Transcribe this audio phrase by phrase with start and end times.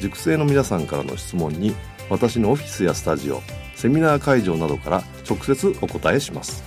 [0.00, 1.74] 塾生の皆さんからの質問に
[2.10, 3.40] 私のオフィスやスタジオ
[3.74, 6.62] セミナー会場などから直接お答えします。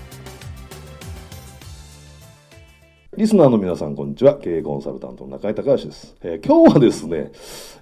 [3.15, 4.35] リスナーの皆さんこんにちは。
[4.35, 7.31] 経営コンサルタントの中井隆義です、えー、今日はですね、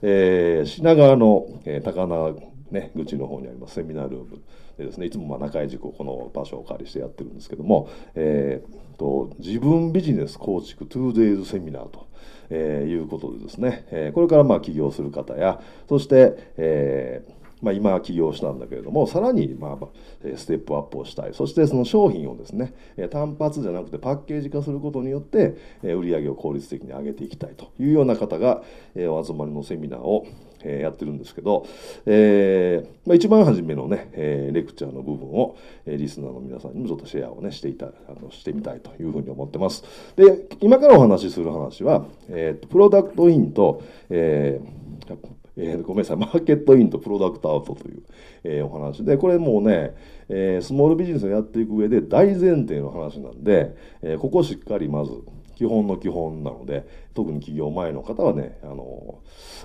[0.02, 2.36] えー、品川の、えー、高輪
[2.72, 4.42] ね口の方にありますセミナールーム。
[4.78, 12.06] でですねいつもまあ中井塾をこの場所をお借りしてやってるんですけども、えーと、自分ビジネス構築 2days セミナーと
[12.50, 15.60] えー、いうことでですね、えー、これからまあ起業する方や、
[15.90, 21.34] そして、えーまあ、今起業したんだけれども、さらにまあステップアップをしたい。
[21.34, 22.74] そしてその商品をですね、
[23.10, 28.62] 単発じゃなくてパッケージ化することによって、売り上げを効率的に上げていきたいというような方が、
[28.96, 30.28] お集まりのセミナーを
[30.66, 31.66] えー、やってるんですけど、
[32.06, 39.84] えーまあ、一番初めのね、えー、レクチャーの部分を、えー、リスナーの皆さんにもちょっとシェアをね、していた、あの、してみたいというふうに思ってます。
[40.16, 45.18] で、今からお話しする話は、えー、プロダクトインと、えー、
[45.58, 48.04] えー、ごめんなさい、マーケットインとプロダクトアウトという、
[48.44, 49.96] えー、お話で、これもうね、
[50.28, 55.12] えー、スモールビジネスをやっていく上で大前提の話なんで、えー、ここをしっかりまず
[55.56, 59.20] 基本の基本なので、特に起業前の方はね、あの、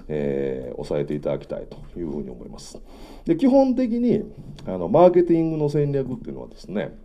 [0.09, 2.81] えー、抑えていただきたいというふうに思います。
[3.25, 4.25] で、基本的に、
[4.67, 6.97] あの、マーケティングの戦略っていうのはですね、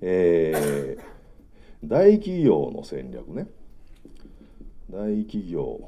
[0.00, 1.00] えー、
[1.84, 3.46] 大企業の戦略ね。
[4.90, 5.80] 大企業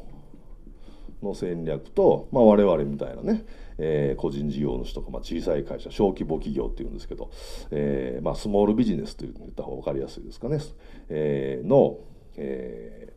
[1.22, 3.44] の戦略と、まあ、我々みたいなね、
[3.80, 7.30] えー、個人事業主とか、まあ、小さい会社小規模企業っていうんですけど、
[7.70, 10.60] えーまあ、スモールビジネスと言った方が分かりやすいですかね、
[11.08, 11.98] えー、の、
[12.36, 13.14] え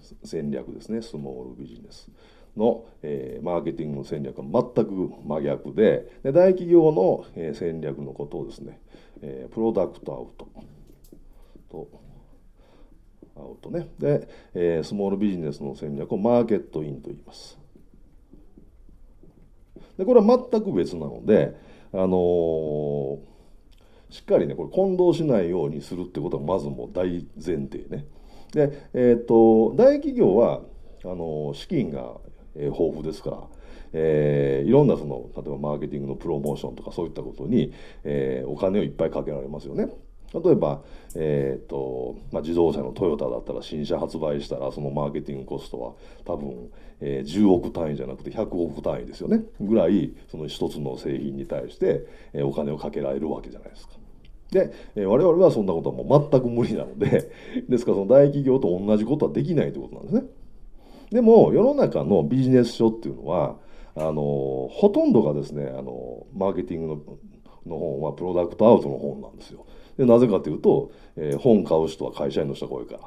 [0.00, 1.02] ー、戦略ですね。
[1.02, 2.10] スモールビジネス。
[2.56, 8.80] の、えー、マーケティングの戦略は全く真逆でで大企業の、え、戦略のことをですね、
[9.20, 10.48] えー、プロダクトアウト。
[11.68, 11.88] と
[13.36, 13.88] アウトね。
[13.98, 17.58] で、えー、スモールビジネスの戦略をマーケットインと言います。
[19.98, 21.54] でこれは全く別なので、
[21.92, 23.18] あのー、
[24.10, 28.06] しっかりねこれ混同しないようにするってことがまずもう大前提ね。
[28.52, 30.60] で、えーと、大企業は
[31.04, 32.18] あのー、資金が
[32.54, 33.38] 豊富ですから、
[33.92, 37.72] えー、いろんなその例えばマーケティングのプロモーションとかそういったことに、
[38.04, 39.88] えー、お金をいっぱいかけられますよね。
[40.40, 40.82] 例えば、
[41.14, 45.92] えーとまあ、自動車のトヨタだったら新車発売したらそのマーケティングコストは
[46.24, 46.70] 多分、
[47.00, 53.94] えー、10億単位じゃなくて100億単位ですよねぐらいその一つの製品に対して、えー、お金をかけられるわけじゃないですか。
[54.50, 57.30] で、えー、我々はそんなことはもう全く無理なので
[57.68, 60.22] ですからその大企業と同じことはできないということなんですね。
[61.10, 63.56] でも世の中のビジネス書っていうのは
[63.94, 67.00] あのほとんどがですねあのマーケティングの
[67.66, 69.66] の本はプロダクトアウトの本なんですよ。
[69.96, 73.00] でなぜかというと、えー、本買う人は会社員の人が多いから。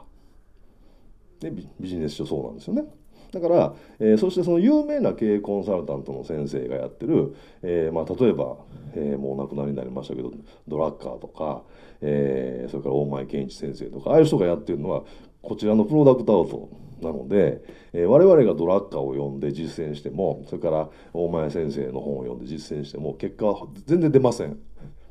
[1.39, 2.83] でビジネス書そうなんですよね。
[3.31, 8.57] だから、えー、そしてその有名な経営コンサルタントの先生がやってる、えーまあ、例えば、
[8.95, 10.31] えー、もうお亡くなりになりましたけど
[10.67, 11.61] ドラッカーとか、
[12.01, 15.03] え、それから大前健一先生とかああいう人がやってるのは
[15.43, 16.69] こちらのプロダクトアウト
[17.01, 17.61] なので、
[17.93, 24.57] えー、我々がドラッカーを読んで実践してもそれから大前先生の本を読んで実践しても結果は全然出ません。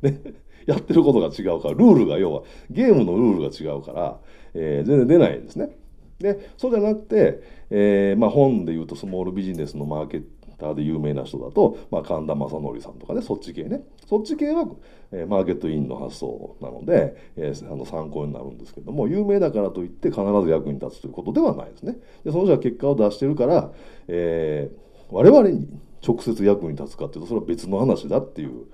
[0.02, 0.20] ね
[0.66, 4.20] やってることが違うから、ルールが要は、ゲームのルールが違うから、
[4.52, 5.70] えー、全然出ないんですね。
[6.18, 7.40] で、そうじゃなくて、
[7.70, 10.24] えー、まあ本で言うとスモールビジネスのマーケッ
[10.58, 13.82] ターで有名な人だと、まあ神田正則さんとかね、そっち系ね。
[14.06, 14.66] そっち系は、
[15.12, 21.96] えー、マーケットインの発想なので、えー、あの参考になるんですけども、有名だからといって必ず役に立つということではないですね。
[22.24, 23.72] で、その人は結果を出してるから、
[24.08, 25.68] えー、我々に
[26.06, 28.66] 直接役に立つかっていうと、それは別の話だっていう、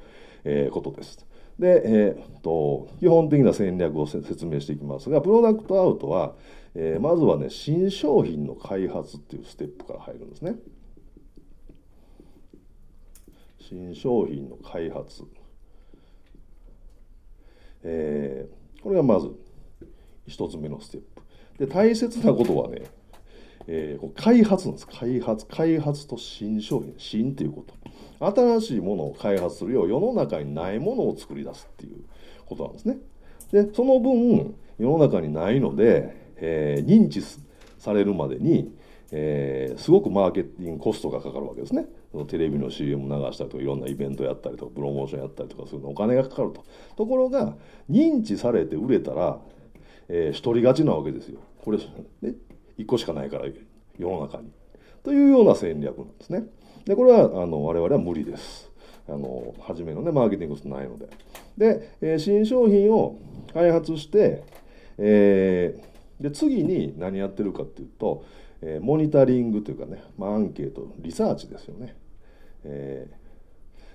[0.44, 1.26] えー、ことです。
[1.58, 6.34] で、えーと、基本的な戦略を説明していきますがプロダクトアウトは、
[6.74, 10.56] えー、まずはね新商品の開発っていうステップから入るんですね。
[13.60, 15.24] 新商品の開発、
[17.82, 19.30] えー、これがまず
[20.26, 21.22] 一つ目のステップ。
[21.58, 22.82] で大切なことはね、
[23.66, 27.64] えー、開発なんです開発開発と新商品新というこ
[28.20, 32.04] と新しいものを開発するよう世の中にないものを作り出すっていう
[32.46, 32.98] ことなんですね
[33.52, 37.22] でその分世の中にないのでえー、認知
[37.78, 38.74] されるまでに、
[39.12, 41.86] えー、すごくマーケティングコストがかかるわけですね。
[42.28, 46.64] テレビの CM 流したりとかいろんなイベントやったりとかプロモーションやったりとかするのお金がかかると。
[46.96, 47.56] ところが
[47.90, 49.38] 認知されて売れたら、
[50.08, 51.40] えー、独り勝ちなわけですよ。
[51.64, 52.34] これ、ね、
[52.78, 53.46] 1個しかないから
[53.98, 54.50] 世の中に。
[55.02, 56.44] というような戦略なんですね。
[56.84, 58.70] でこれはあの我々は無理です。
[59.08, 61.08] あの初めのねマーケティングスないので。
[61.58, 63.18] で、えー、新商品を
[63.52, 64.44] 開発して、
[64.98, 68.24] えーで次に何やってるかっていうと、
[68.62, 71.96] えー、モニタリングというかね、まあ、アンケートリサーチですよね、
[72.64, 73.08] え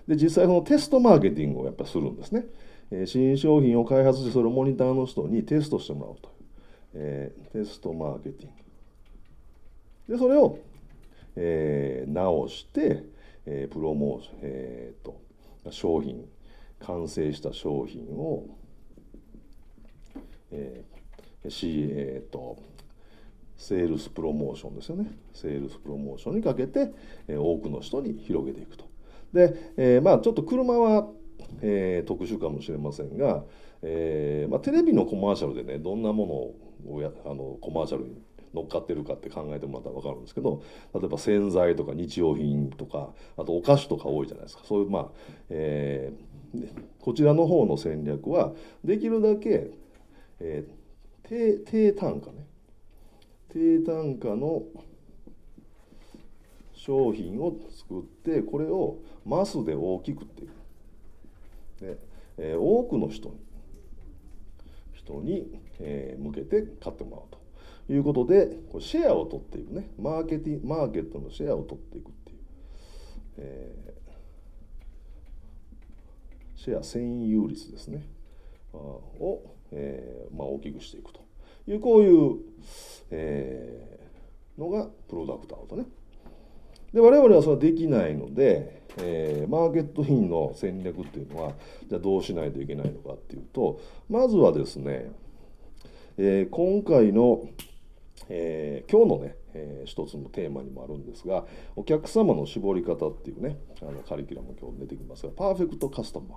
[0.08, 2.46] ー、で実際そのテストマーケティングをやっぱするんですね、
[2.92, 6.36] えー、新商品を開発してそれをモニターの人にテストしてもらうという、
[6.94, 8.69] えー、テストマーケティング
[10.10, 10.58] でそれを、
[11.38, 13.04] えー、直して、
[13.46, 15.30] えー、プロモーション、えーと
[15.72, 16.26] 商品
[16.80, 18.46] 完成した商品を、
[20.52, 22.58] えー、し、えーと、
[23.58, 25.12] セールスプロモーションですよね。
[25.34, 26.92] セールスプロモーションにかけて、
[27.28, 28.86] えー、多くの人に広げていくと。
[29.34, 31.10] で、えー、まあちょっと車は、
[31.62, 33.44] えー、特殊かもしれませんが、
[33.82, 36.56] えーまあ、テレビのコマーシャルでねどんなも
[36.88, 38.22] のをやあのコマーシャルに
[38.54, 40.64] 乗っかってるかって考えてもらったら分かるんですけど
[40.94, 44.64] 例えば洗剤とか日用品とかあとお菓子とか多いじゃないですか。
[44.66, 45.10] そういうまあ、
[45.50, 46.70] えー、
[47.00, 48.54] こちらの方の戦略は
[48.84, 49.72] できるだけ、
[50.40, 52.46] えー、低低単価ね。
[53.50, 54.64] 低単価の
[56.74, 60.52] 商品を作ってこれをマスで大きくっていく
[61.82, 61.98] で、
[62.38, 63.36] えー、多くの人に
[64.94, 67.49] 人に、えー、向けて買ってもらうと。
[67.94, 69.90] いうことでこシェアを取っていくね。
[70.00, 72.38] マーケティマーケットのシェアを取っていくっていう、
[73.38, 78.08] えー、シェア占有率ですね。
[78.74, 79.42] を
[79.72, 81.22] えーまあ、大きくしていくと。
[81.68, 82.38] いうこういう、
[83.12, 85.86] えー、のがプロダクトアウトね。
[86.94, 91.54] で我々はそれはできないので、えー、マーケットインの戦略っていうのは
[91.88, 95.12] じゃあどうしないといけないのかっていうとまずはですね、
[96.18, 97.48] えー、今回の、
[98.30, 101.46] えー、今日のね、えー、一つのテーマにもあるんですが
[101.76, 106.30] お客様の絞り方っていうねあのカリキュラム今日出てきますがパーフェクトカスタマー、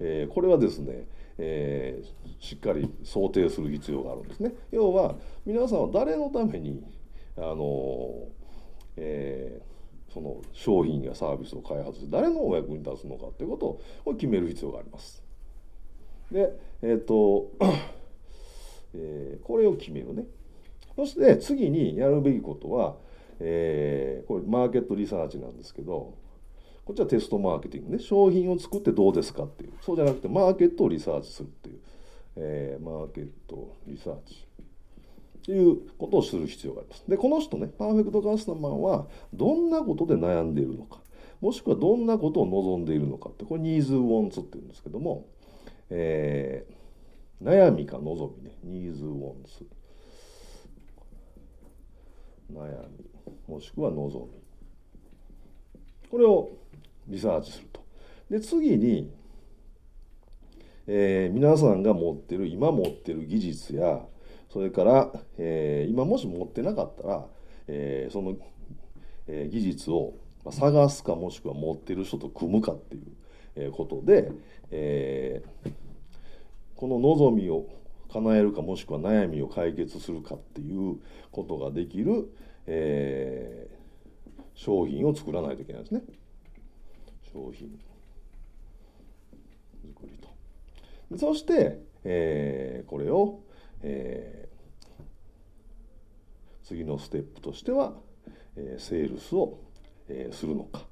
[0.00, 1.06] えー、これはですね
[1.38, 4.52] えー、しっかり想定する必要があるんですね。
[4.72, 5.14] 要は
[5.46, 6.82] 皆さんは誰のために
[7.36, 8.26] あの、
[8.96, 9.62] え、
[10.12, 15.22] その商品やサービスを開発して誰のお役に立つのかっていうことを決める必要があります。
[16.32, 17.52] でえっ、と、
[18.94, 20.24] え、これを決めるね。
[20.98, 22.96] そして次にやるべきことは、
[23.38, 26.16] えー、これマーケットリサーチなんですけど
[26.84, 28.02] こっちはテストマーケティングね。
[28.02, 29.74] 商品を作ってどうですかっていう。
[29.80, 31.78] そうじゃなくてマーケットをリサーチするっていう、
[32.34, 34.44] えー、マーケットリサーチ
[35.38, 37.04] っていうことをする必要があります。
[37.06, 41.00] でこの人ねパーフェクトカスタマーはどんなことで悩んでいるのか。
[41.40, 43.44] もしくはどんなことを望んでいるのかって。
[43.44, 45.26] これニーズ・ウォンツっていうんですけども、
[45.90, 48.56] えー、悩みか望みね。
[48.64, 49.77] ニーズ・ウォンツ。
[52.52, 53.08] 悩み
[53.46, 54.32] もしくは望み
[56.10, 56.50] これを
[57.06, 57.84] リサーチすると。
[58.30, 59.10] で次に、
[60.86, 64.00] えー、皆さんが持ってる今持ってる技術や
[64.50, 67.26] それから、えー、今もし持ってなかったら、
[67.66, 68.36] えー、その、
[69.26, 70.14] えー、技術を
[70.50, 74.30] 探すかもしくは持ってる人と組むかっていう、ことで、
[74.70, 75.42] え、
[76.76, 77.66] この望みを
[78.08, 80.98] 叶えるかもしくは悩みを解決するかっていう
[81.30, 82.32] ことができる、
[82.66, 86.02] えー、商品を作らないといけないですね。
[87.32, 87.78] 商品。
[89.94, 91.18] 作りと。
[91.18, 93.40] そして、えー、これを、
[93.82, 97.94] えー、次のステップとしては、
[98.56, 99.60] えー、セールスを、
[100.08, 100.86] えー、するのか、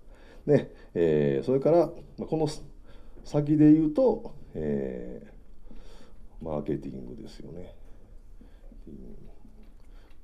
[0.47, 1.87] ねえー、それから、
[2.19, 2.49] まあ、この
[3.25, 5.36] 先で言うと、えー、
[6.43, 7.75] マーケティングですよね。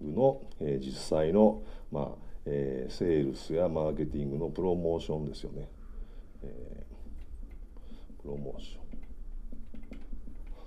[0.00, 2.08] の、えー、実際の、まあ
[2.46, 5.68] えー、セールスやマーケティングのプロモーションですよね。
[6.42, 8.82] えー、プロモーション。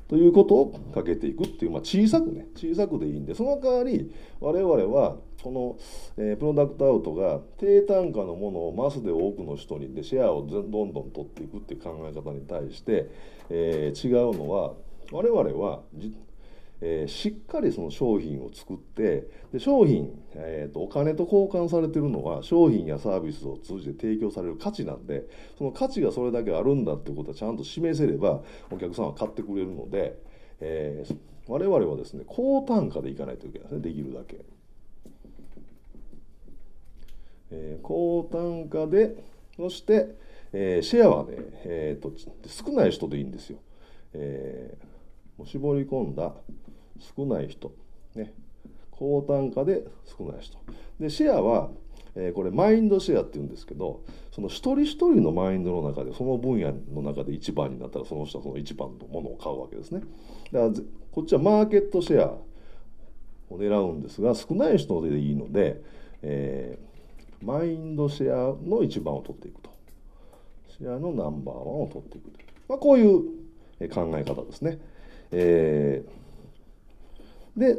[0.08, 5.78] ということをかけていくっていう、まあ、小さくね小さくでいいんでその代わり我々はこの、
[6.18, 13.10] えー、プロダクトアウトが低単価のものをマスで多くの人にでシェアをどんどん取っていくっていう考え方に対して、
[13.50, 14.74] えー、違うのは
[15.12, 15.82] 我々は
[16.82, 25.24] えー、しっかりその商品を作ってで商品、えーと、お金と交換されてるのは商品やサービスを通じて提供される価値なんで
[25.58, 30.20] その価値がそれだけあるんだってことはちゃんと示せればお客さんは買ってくれるので、
[30.60, 34.38] えー、我々はですね高単価でいかないといけないですねできるだけ。
[37.52, 39.24] えー、高単価で
[39.56, 40.16] そして、
[40.52, 42.12] えー、シェアはね、えーと、
[42.48, 43.60] 少ない人でいいんですよ。
[44.14, 44.95] えー、
[45.38, 46.34] もう絞り込んだ
[47.00, 47.74] 少ない人、
[48.15, 48.34] ね、
[48.92, 49.86] 高単価で
[50.18, 50.58] 少ない人。
[51.00, 51.70] でシェアは、
[52.15, 60.01] えー、これマインドシェアっていうんですけどその一人一人のマインドの中でその分野の中で一番になったらその人はその一番のものを買うわけですね。
[60.51, 60.72] だから
[61.12, 62.27] こっちはマーケットシェア
[63.50, 65.82] を狙うんですが少ない人でいいので、
[66.22, 69.75] えー、マインドシェアの一番を取っていくと。
[70.77, 74.80] シェアのナンバーワンを取っていくと、まあ、こういう考え方ですね、
[75.38, 76.25] えー
[77.58, 77.77] で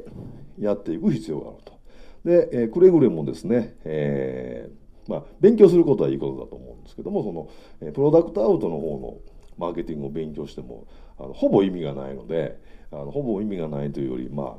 [0.58, 1.78] やっていく必要があると。
[2.25, 7.48] で、えー、くれぐれもですね、えー、まあ、勉強することはいいことだと思うんですけどもその、
[7.80, 9.18] えプロダクトアウトの方の
[9.58, 10.86] マーケティングを勉強しても
[11.18, 12.58] あのほぼ意味がないので
[12.92, 14.58] あのほぼ意味がないというよりま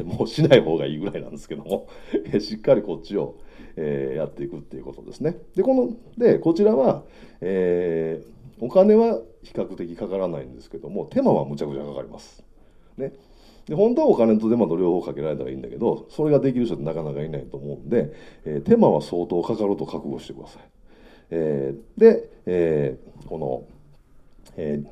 [0.00, 1.88] あ もうしない方がいいぐらいなんですけども
[2.38, 3.36] しっかりこっちを、
[3.76, 5.38] えー、やっていくっていうことですね。
[5.56, 7.04] でこのでこちらは、
[7.40, 12.44] えー、お金は比較的かからないんですけども手間はむちゃくちゃかかります。
[12.96, 13.12] ね、
[13.66, 18.12] で本当はお金と手間と両方かけられたらいいんだけどそれができる人ってなかなかいないと思うんで、
[18.44, 20.62] えー、手間は相当かかると覚悟してください。
[21.30, 23.64] えー、で、えー、この、
[24.56, 24.88] えー、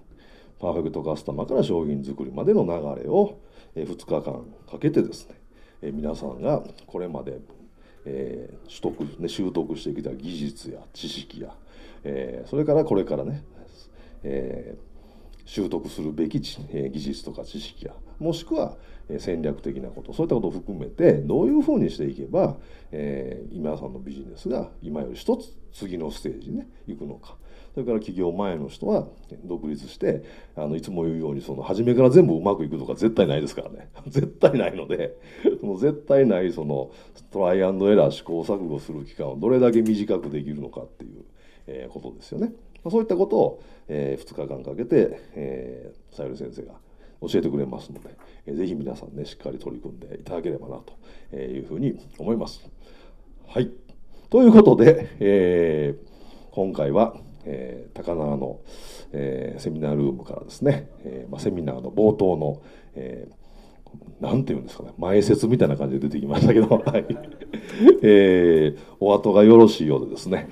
[0.60, 3.38] パーフェクトカスタマーから商品作りまでの流れを、
[3.74, 5.34] えー、2日間かけてですね、
[5.82, 7.38] えー、皆さんがこれまで、
[8.04, 11.54] えー、取得、ね、習得してきた技術や知識や、
[12.04, 13.42] えー、それからこれからね、
[14.22, 18.76] えー、習得するべき、え技術とか知識やもしくは
[19.08, 22.56] え戦略的なことそういったことを含めてどういうふうにしていけば、
[22.92, 27.36] えー、今さんのビジネスが今より一つ次のステージにね行くのか
[27.74, 29.06] それから起業前の人は
[29.44, 30.24] 独立して
[30.56, 35.16] あのいつも言うようにその初めから全部うまくいくとか絶対ないですからね 絶対ないので
[35.60, 36.90] その絶対ないその
[37.30, 41.24] トライアンドエラー試行錯誤する期間をどれだけ短くできるのかっていう、
[41.66, 42.52] えー、ことですよね。
[42.90, 46.74] そういったことを、えー、2日間かけて、えー、さゆり先生が
[47.20, 48.10] 教えてくれますので、
[48.46, 50.80] えー、ぜひ皆さんねしっかり取り組んでいただければな
[51.30, 52.68] というふうに思います。
[53.46, 53.70] はい。
[54.30, 56.08] ということで、えー、
[56.52, 58.60] 今回は、えー、高輪の、
[59.12, 62.62] えー、セミナールームからですね、えーまあ、セミナーの冒頭の、
[62.94, 67.06] えー、なんていうんですかね、前説みたいな感じで出てきましたけど、はい。
[68.02, 70.48] えー、お後がよろしいようでですね、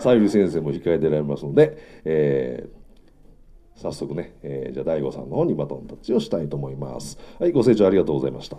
[0.00, 7.18] さゆり先生も控えてられますので、えー、早速ね、えー、じゃあ大悟さんの方にバトンタッチをしたいと思います。
[7.38, 8.58] はい、ご清聴ありがとうございました。